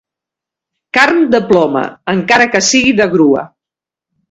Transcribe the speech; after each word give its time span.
Carn 0.97 1.19
de 1.35 1.41
ploma, 1.51 1.85
encara 2.15 2.49
que 2.57 2.65
sigui 2.71 2.97
de 3.03 3.09
grua. 3.15 3.47